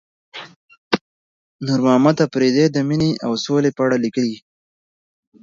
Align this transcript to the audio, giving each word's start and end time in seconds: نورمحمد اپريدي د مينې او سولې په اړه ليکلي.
نورمحمد 1.65 2.17
اپريدي 2.27 2.65
د 2.71 2.77
مينې 2.87 3.11
او 3.25 3.31
سولې 3.45 3.71
په 3.73 3.81
اړه 3.85 3.97
ليکلي. 4.03 4.37